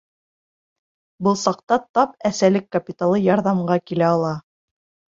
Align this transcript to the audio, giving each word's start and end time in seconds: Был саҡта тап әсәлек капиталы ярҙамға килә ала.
Был 1.27 1.37
саҡта 1.43 1.79
тап 1.99 2.17
әсәлек 2.33 2.69
капиталы 2.79 3.23
ярҙамға 3.29 3.81
килә 3.89 4.13
ала. 4.19 4.37